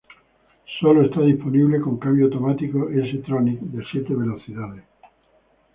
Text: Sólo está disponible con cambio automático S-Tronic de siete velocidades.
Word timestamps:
Sólo 0.79 1.03
está 1.05 1.21
disponible 1.21 1.79
con 1.79 1.99
cambio 1.99 2.25
automático 2.25 2.89
S-Tronic 2.89 3.59
de 3.59 3.83
siete 3.91 4.15
velocidades. 4.15 4.83